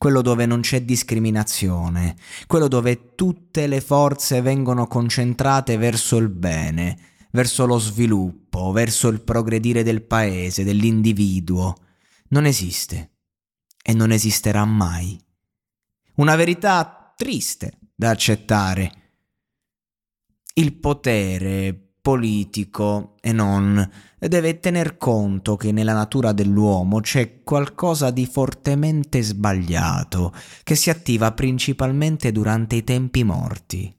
[0.00, 6.98] quello dove non c'è discriminazione, quello dove tutte le forze vengono concentrate verso il bene,
[7.32, 11.76] verso lo sviluppo, verso il progredire del paese, dell'individuo,
[12.28, 13.10] non esiste
[13.82, 15.22] e non esisterà mai.
[16.14, 18.92] Una verità triste da accettare.
[20.54, 28.26] Il potere politico e non deve tener conto che nella natura dell'uomo c'è qualcosa di
[28.26, 33.94] fortemente sbagliato che si attiva principalmente durante i tempi morti.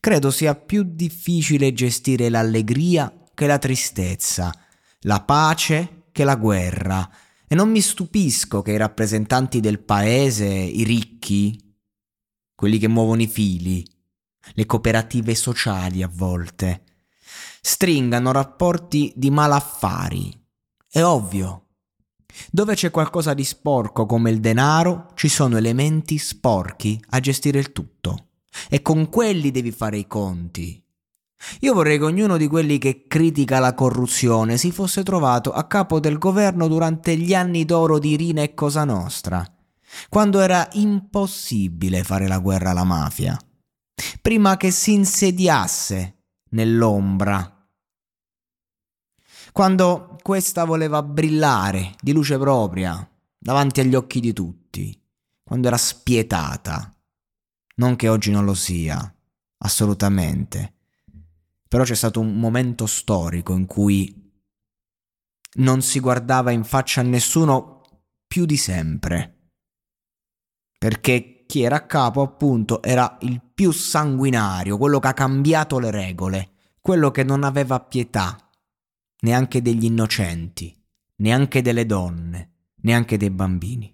[0.00, 4.52] Credo sia più difficile gestire l'allegria che la tristezza,
[5.00, 7.08] la pace che la guerra,
[7.46, 11.58] e non mi stupisco che i rappresentanti del paese, i ricchi,
[12.54, 13.84] quelli che muovono i fili,
[14.54, 16.82] le cooperative sociali a volte,
[17.60, 20.38] stringano rapporti di malaffari.
[20.90, 21.58] È ovvio.
[22.50, 27.72] Dove c'è qualcosa di sporco come il denaro, ci sono elementi sporchi a gestire il
[27.72, 28.26] tutto.
[28.68, 30.82] E con quelli devi fare i conti.
[31.60, 35.98] Io vorrei che ognuno di quelli che critica la corruzione si fosse trovato a capo
[35.98, 39.44] del governo durante gli anni d'oro di Rina e Cosa Nostra,
[40.08, 43.36] quando era impossibile fare la guerra alla mafia
[44.20, 47.68] prima che si insediasse nell'ombra.
[49.52, 53.06] Quando questa voleva brillare di luce propria
[53.38, 54.98] davanti agli occhi di tutti,
[55.42, 56.96] quando era spietata.
[57.74, 59.14] Non che oggi non lo sia,
[59.58, 60.74] assolutamente.
[61.68, 64.20] Però c'è stato un momento storico in cui
[65.54, 67.82] non si guardava in faccia a nessuno
[68.26, 69.50] più di sempre.
[70.78, 75.90] Perché chi era a capo appunto era il più sanguinario, quello che ha cambiato le
[75.90, 78.38] regole, quello che non aveva pietà,
[79.20, 80.74] neanche degli innocenti,
[81.16, 83.92] neanche delle donne, neanche dei bambini.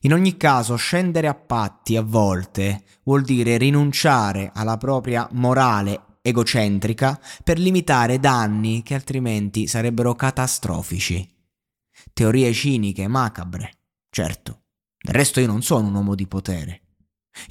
[0.00, 7.18] In ogni caso, scendere a patti a volte vuol dire rinunciare alla propria morale egocentrica
[7.42, 11.26] per limitare danni che altrimenti sarebbero catastrofici.
[12.12, 13.70] Teorie ciniche macabre,
[14.10, 14.57] certo.
[15.00, 16.82] Del resto io non sono un uomo di potere.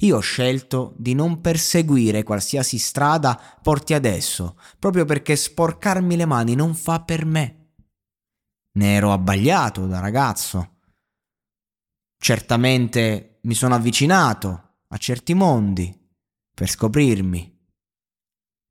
[0.00, 6.54] Io ho scelto di non perseguire qualsiasi strada porti adesso, proprio perché sporcarmi le mani
[6.54, 7.72] non fa per me.
[8.72, 10.76] Ne ero abbagliato da ragazzo.
[12.18, 15.96] Certamente mi sono avvicinato a certi mondi
[16.54, 17.56] per scoprirmi.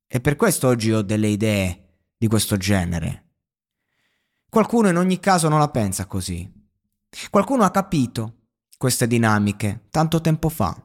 [0.09, 3.24] E per questo oggi ho delle idee di questo genere.
[4.50, 6.50] Qualcuno in ogni caso non la pensa così.
[7.30, 8.37] Qualcuno ha capito
[8.78, 10.76] queste dinamiche tanto tempo fa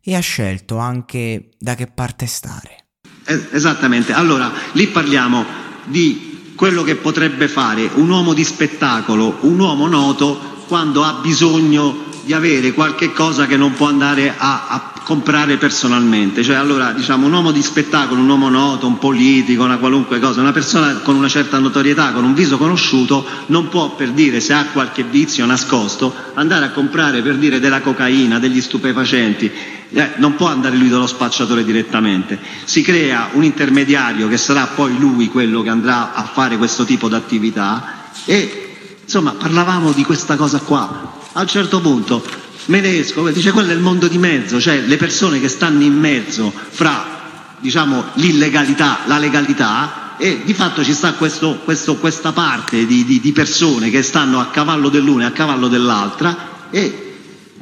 [0.00, 2.86] e ha scelto anche da che parte stare.
[3.24, 5.44] Esattamente, allora lì parliamo
[5.84, 12.12] di quello che potrebbe fare un uomo di spettacolo, un uomo noto quando ha bisogno
[12.24, 17.26] di avere qualche cosa che non può andare a, a comprare personalmente, cioè allora diciamo
[17.26, 21.14] un uomo di spettacolo, un uomo noto, un politico, una qualunque cosa, una persona con
[21.14, 25.44] una certa notorietà, con un viso conosciuto, non può per dire se ha qualche vizio
[25.44, 29.52] nascosto andare a comprare per dire della cocaina, degli stupefacenti,
[29.90, 34.98] eh, non può andare lui dallo spacciatore direttamente, si crea un intermediario che sarà poi
[34.98, 40.36] lui quello che andrà a fare questo tipo di attività e insomma parlavamo di questa
[40.36, 41.20] cosa qua.
[41.36, 42.24] A un certo punto
[42.66, 45.82] me ne esco, dice quello è il mondo di mezzo, cioè le persone che stanno
[45.82, 47.14] in mezzo fra
[47.58, 53.20] diciamo, l'illegalità, la legalità e di fatto ci sta questo, questo, questa parte di, di,
[53.20, 57.13] di, persone che stanno a cavallo dell'una e a cavallo dell'altra e,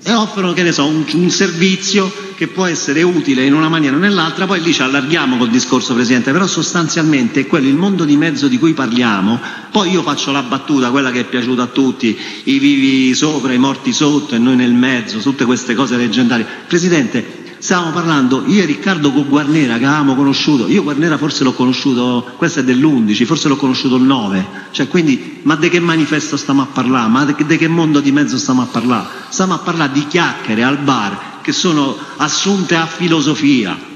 [0.05, 3.95] e offrono che ne so, un, un, servizio che può essere utile in una maniera
[3.95, 8.05] o nell'altra, poi lì ci allarghiamo col discorso Presidente, però sostanzialmente è quello il mondo
[8.05, 9.41] di mezzo di cui parliamo,
[9.71, 13.59] poi io faccio la battuta, quella che è piaciuta a tutti, i vivi sopra, i
[13.59, 16.47] morti sotto e noi nel mezzo, tutte queste cose leggendarie.
[16.67, 21.53] Presidente, Stavamo parlando, io e Riccardo con Guarnera che avevamo conosciuto, io Guarnera forse l'ho
[21.53, 26.37] conosciuto, questo è dell'11, forse l'ho conosciuto il 9, cioè quindi, ma di che manifesto
[26.37, 27.09] stiamo a parlare?
[27.09, 29.07] Ma di che mondo di mezzo stiamo a parlare?
[29.29, 33.92] Stiamo a parlare di chiacchiere al bar che sono assunte a filosofia.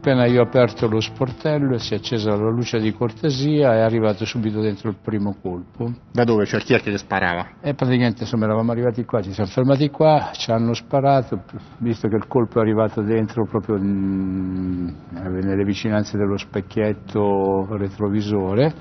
[0.00, 3.80] Appena io ho aperto lo sportello si è accesa la luce di cortesia e è
[3.80, 5.92] arrivato subito dentro il primo colpo.
[6.10, 6.46] Da dove?
[6.46, 7.56] Cioè chi è che sparava?
[7.60, 11.42] E praticamente insomma eravamo arrivati qua, ci siamo fermati qua, ci hanno sparato,
[11.80, 18.72] visto che il colpo è arrivato dentro proprio mm, nelle vicinanze dello specchietto retrovisore,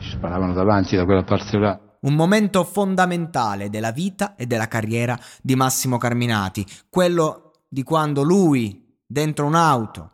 [0.00, 1.80] ci sparavano davanti da quella parte là.
[2.00, 8.84] Un momento fondamentale della vita e della carriera di Massimo Carminati, quello di quando lui,
[9.06, 10.10] dentro un'auto,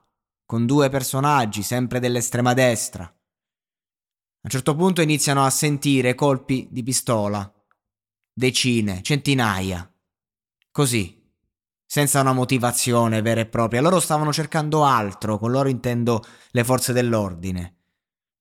[0.52, 3.04] con due personaggi sempre dell'estrema destra.
[3.04, 3.10] A
[4.42, 7.50] un certo punto iniziano a sentire colpi di pistola,
[8.30, 9.90] decine, centinaia,
[10.70, 11.34] così,
[11.86, 13.80] senza una motivazione vera e propria.
[13.80, 17.76] Loro stavano cercando altro, con loro intendo le forze dell'ordine.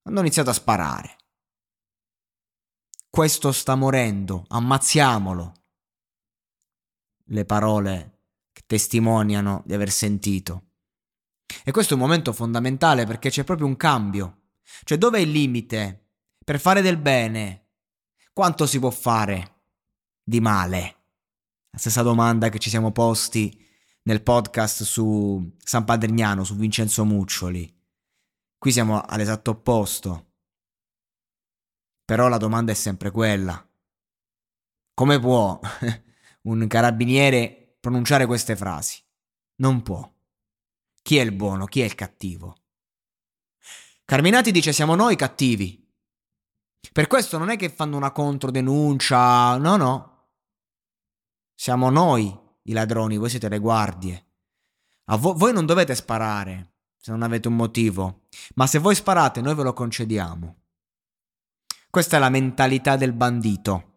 [0.02, 1.16] Hanno iniziato a sparare.
[3.10, 5.54] Questo sta morendo, ammazziamolo.
[7.28, 10.71] Le parole che testimoniano di aver sentito.
[11.64, 14.42] E questo è un momento fondamentale perché c'è proprio un cambio.
[14.84, 15.98] Cioè dov'è il limite?
[16.44, 17.70] Per fare del bene,
[18.34, 19.64] quanto si può fare
[20.24, 20.96] di male?
[21.70, 23.58] La stessa domanda che ci siamo posti
[24.04, 27.80] nel podcast su San Padrignano, su Vincenzo Muccioli.
[28.58, 30.34] Qui siamo all'esatto opposto.
[32.04, 33.66] Però la domanda è sempre quella.
[34.94, 35.60] Come può
[36.44, 39.02] un carabiniere pronunciare queste frasi?
[39.56, 40.12] Non può.
[41.02, 42.56] Chi è il buono, chi è il cattivo?
[44.06, 45.80] Carminati dice siamo noi cattivi.
[46.92, 50.30] Per questo non è che fanno una controdenuncia, no, no.
[51.56, 54.26] Siamo noi i ladroni, voi siete le guardie.
[55.06, 59.42] A vo- voi non dovete sparare se non avete un motivo, ma se voi sparate
[59.42, 60.56] noi ve lo concediamo.
[61.90, 63.91] Questa è la mentalità del bandito.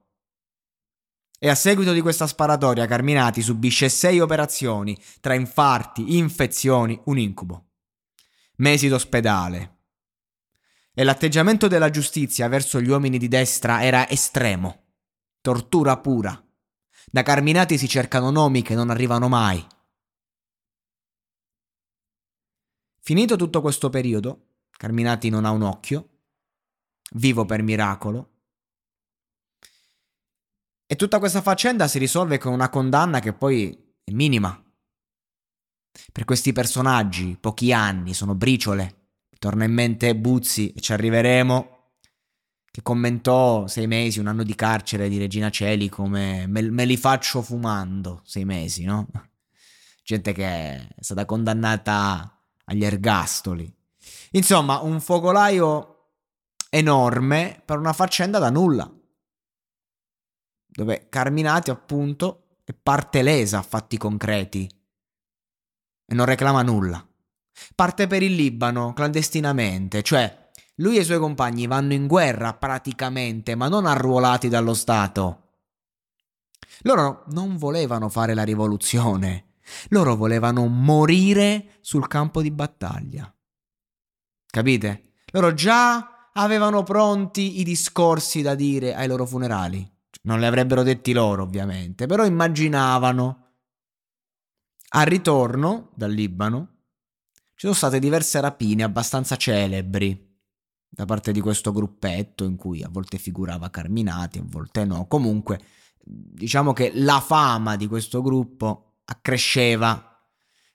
[1.39, 7.71] E a seguito di questa sparatoria Carminati subisce sei operazioni tra infarti, infezioni, un incubo.
[8.57, 9.79] Mesi d'ospedale.
[10.95, 14.85] E l'atteggiamento della giustizia verso gli uomini di destra era estremo.
[15.41, 16.41] Tortura pura.
[17.11, 19.65] Da Carminati si cercano nomi che non arrivano mai.
[23.01, 26.21] Finito tutto questo periodo, Carminati non ha un occhio,
[27.17, 28.34] vivo per miracolo,
[30.95, 34.57] e tutta questa faccenda si risolve con una condanna che poi è minima.
[36.13, 39.09] Per questi personaggi, pochi anni, sono briciole.
[39.41, 41.91] torna in mente Buzzi, ci arriveremo,
[42.71, 46.97] che commentò sei mesi, un anno di carcere di Regina Celi come me, me li
[46.97, 49.09] faccio fumando, sei mesi, no?
[50.05, 53.69] Gente che è stata condannata agli ergastoli.
[54.31, 56.11] Insomma, un focolaio
[56.71, 58.89] enorme per una faccenda da nulla
[60.75, 64.69] dove Carminati appunto è parte lesa a fatti concreti
[66.07, 67.07] e non reclama nulla.
[67.75, 73.55] Parte per il Libano clandestinamente, cioè lui e i suoi compagni vanno in guerra praticamente,
[73.55, 75.41] ma non arruolati dallo Stato.
[76.83, 79.55] Loro non volevano fare la rivoluzione,
[79.89, 83.33] loro volevano morire sul campo di battaglia.
[84.47, 85.13] Capite?
[85.31, 89.94] Loro già avevano pronti i discorsi da dire ai loro funerali.
[90.25, 93.41] Non li avrebbero detti loro, ovviamente, però immaginavano.
[94.97, 96.69] Al ritorno dal Libano
[97.55, 100.33] ci sono state diverse rapine abbastanza celebri
[100.89, 105.07] da parte di questo gruppetto in cui a volte figurava Carminati, a volte no.
[105.07, 105.61] Comunque,
[106.01, 110.11] diciamo che la fama di questo gruppo accresceva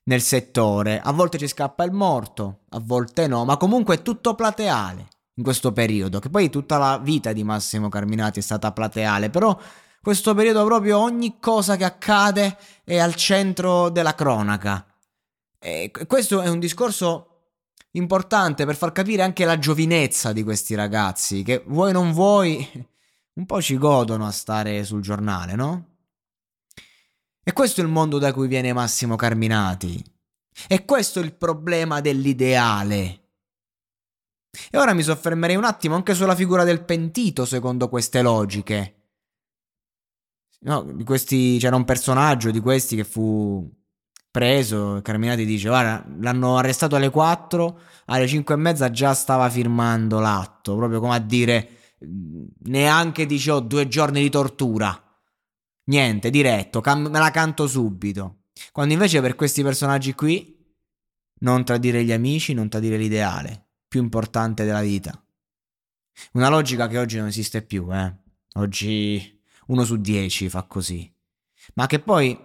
[0.04, 1.00] nel settore.
[1.00, 5.08] A volte ci scappa il morto, a volte no, ma comunque è tutto plateale
[5.40, 9.58] in questo periodo, che poi tutta la vita di Massimo Carminati è stata plateale, però
[10.02, 14.86] questo periodo proprio ogni cosa che accade è al centro della cronaca.
[15.58, 17.26] E questo è un discorso
[17.92, 22.88] importante per far capire anche la giovinezza di questi ragazzi, che vuoi non vuoi,
[23.36, 25.86] un po' ci godono a stare sul giornale, no?
[27.42, 30.04] E questo è il mondo da cui viene Massimo Carminati.
[30.68, 33.19] E questo è il problema dell'ideale.
[34.72, 38.96] E ora mi soffermerei un attimo anche sulla figura del pentito, secondo queste logiche.
[40.62, 43.70] No, di questi c'era un personaggio di questi che fu
[44.30, 45.00] preso.
[45.02, 50.76] Carminati dice: Guarda, l'hanno arrestato alle 4, alle 5 e mezza già stava firmando l'atto.
[50.76, 51.70] Proprio come a dire:
[52.66, 55.02] Neanche dice: Ho due giorni di tortura.
[55.86, 58.44] Niente, diretto, cam- me la canto subito.
[58.72, 60.56] Quando invece per questi personaggi qui,
[61.40, 65.22] non tradire gli amici, non tradire l'ideale, più importante della vita.
[66.34, 68.16] Una logica che oggi non esiste più, eh.
[68.54, 71.14] Oggi uno su dieci fa così.
[71.74, 72.38] Ma che poi,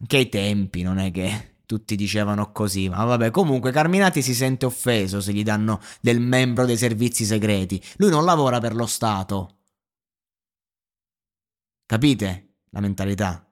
[0.00, 4.66] anche ai tempi, non è che tutti dicevano così, ma vabbè, comunque Carminati si sente
[4.66, 7.82] offeso se gli danno del membro dei servizi segreti.
[7.96, 9.60] Lui non lavora per lo Stato.
[11.86, 13.46] Capite la mentalità?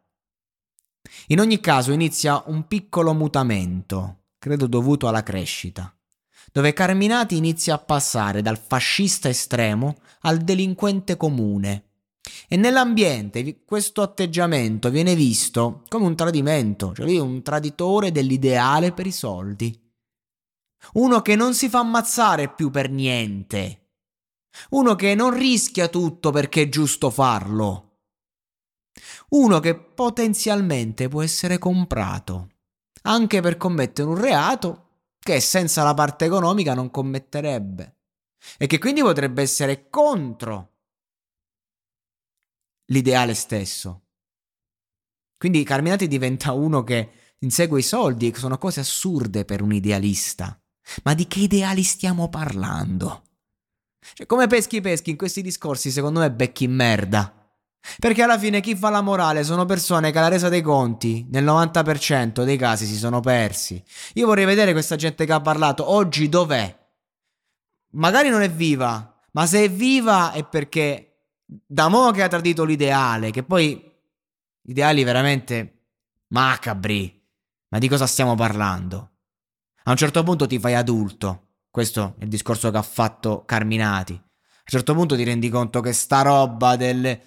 [1.29, 5.95] In ogni caso inizia un piccolo mutamento, credo dovuto alla crescita,
[6.53, 11.85] dove Carminati inizia a passare dal fascista estremo al delinquente comune.
[12.49, 18.93] E nell'ambiente questo atteggiamento viene visto come un tradimento, cioè lui è un traditore dell'ideale
[18.93, 19.79] per i soldi.
[20.95, 23.89] Uno che non si fa ammazzare più per niente.
[24.71, 27.91] Uno che non rischia tutto perché è giusto farlo
[29.31, 32.49] uno che potenzialmente può essere comprato,
[33.03, 34.90] anche per commettere un reato
[35.21, 37.97] che senza la parte economica non commetterebbe
[38.57, 40.79] e che quindi potrebbe essere contro
[42.87, 44.07] l'ideale stesso.
[45.37, 50.61] Quindi Carminati diventa uno che insegue i soldi, e sono cose assurde per un idealista.
[51.05, 53.25] Ma di che ideali stiamo parlando?
[54.15, 57.40] Cioè, come peschi peschi in questi discorsi, secondo me becchi merda.
[57.99, 61.45] Perché alla fine chi fa la morale sono persone che alla resa dei conti nel
[61.45, 63.83] 90% dei casi si sono persi.
[64.15, 66.79] Io vorrei vedere questa gente che ha parlato oggi dov'è.
[67.93, 71.07] Magari non è viva, ma se è viva è perché
[71.45, 73.83] da mo' che ha tradito l'ideale, che poi
[74.63, 75.87] ideali veramente
[76.29, 77.19] macabri.
[77.69, 79.11] Ma di cosa stiamo parlando?
[79.85, 81.49] A un certo punto ti fai adulto.
[81.71, 84.13] Questo è il discorso che ha fatto Carminati.
[84.13, 87.19] A un certo punto ti rendi conto che sta roba del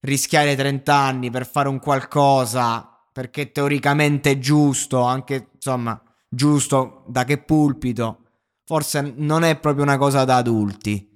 [0.00, 7.24] rischiare 30 anni per fare un qualcosa perché teoricamente è giusto, anche insomma, giusto da
[7.24, 8.24] che pulpito,
[8.64, 11.08] forse non è proprio una cosa da adulti.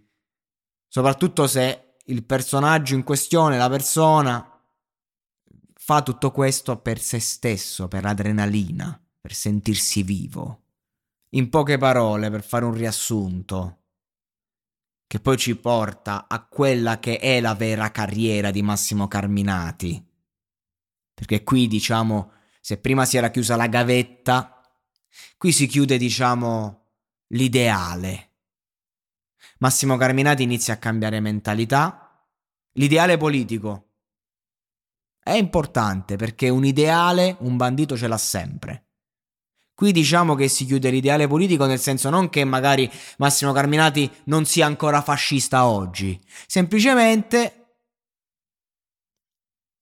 [0.89, 4.49] Soprattutto se il personaggio in questione, la persona,
[5.73, 10.63] fa tutto questo per se stesso, per l'adrenalina, per sentirsi vivo.
[11.31, 13.84] In poche parole, per fare un riassunto,
[15.15, 20.05] che poi ci porta a quella che è la vera carriera di Massimo Carminati.
[21.15, 24.61] Perché qui, diciamo, se prima si era chiusa la gavetta,
[25.39, 26.95] qui si chiude, diciamo,
[27.29, 28.31] l'ideale.
[29.59, 32.29] Massimo Carminati inizia a cambiare mentalità.
[32.73, 33.93] L'ideale politico
[35.23, 38.94] è importante perché un ideale un bandito ce l'ha sempre.
[39.75, 42.89] Qui diciamo che si chiude l'ideale politico nel senso non che magari
[43.19, 47.79] Massimo Carminati non sia ancora fascista oggi, semplicemente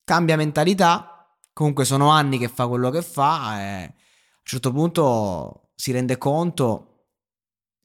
[0.02, 3.92] cambia mentalità, comunque sono anni che fa quello che fa e a un
[4.42, 7.08] certo punto si rende conto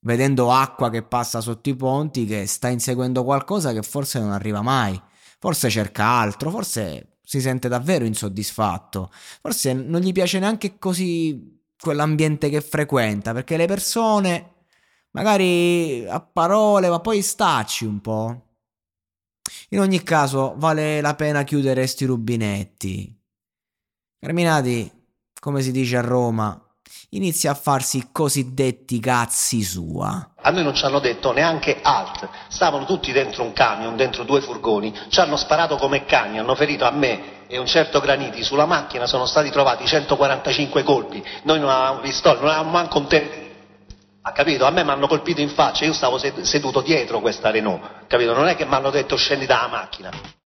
[0.01, 4.61] vedendo acqua che passa sotto i ponti che sta inseguendo qualcosa che forse non arriva
[4.61, 4.99] mai,
[5.39, 9.11] forse cerca altro, forse si sente davvero insoddisfatto,
[9.41, 14.53] forse non gli piace neanche così quell'ambiente che frequenta, perché le persone
[15.11, 18.41] magari a parole, ma poi stacci un po'.
[19.69, 23.15] In ogni caso, vale la pena chiudere sti rubinetti.
[24.19, 24.91] Carminati,
[25.39, 26.59] come si dice a Roma,
[27.09, 30.33] inizia a farsi i cosiddetti cazzi sua.
[30.35, 34.41] A noi non ci hanno detto neanche alt, stavano tutti dentro un camion, dentro due
[34.41, 38.65] furgoni, ci hanno sparato come cani, hanno ferito a me e un certo Graniti, sulla
[38.65, 43.45] macchina sono stati trovati 145 colpi, noi non avevamo pistola, non avevamo manco un te...
[44.21, 44.65] Ha capito?
[44.65, 48.33] A me mi hanno colpito in faccia, io stavo seduto dietro questa Renault, capito?
[48.33, 50.09] Non è che mi hanno detto scendi dalla macchina.